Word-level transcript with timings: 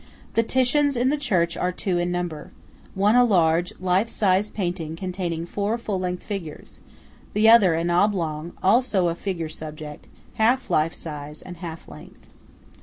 The 0.33 0.41
Titians 0.41 0.97
in 0.97 1.09
the 1.09 1.15
church 1.15 1.55
are 1.55 1.71
two 1.71 1.99
in 1.99 2.11
number:–one 2.11 3.15
a 3.15 3.23
large, 3.23 3.71
life 3.79 4.09
size 4.09 4.49
painting 4.49 4.95
containing 4.95 5.45
four 5.45 5.77
full 5.77 5.99
length 5.99 6.23
figures; 6.23 6.79
the 7.33 7.47
other 7.47 7.75
an 7.75 7.91
oblong, 7.91 8.53
also 8.63 9.09
a 9.09 9.13
figure 9.13 9.47
subject, 9.47 10.07
half 10.41 10.71
life 10.71 10.95
size, 10.95 11.43
and 11.43 11.57
half 11.57 11.87
length. 11.87 12.25